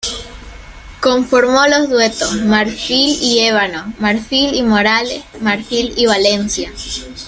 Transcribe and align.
Conformó 0.99 1.67
los 1.67 1.87
duetos: 1.87 2.33
Marfil 2.41 3.19
y 3.21 3.41
Ébano, 3.41 3.93
Marfil 3.99 4.55
y 4.55 4.63
Morales, 4.63 5.23
Marfil 5.41 5.93
y 5.95 6.07
Valencia. 6.07 6.73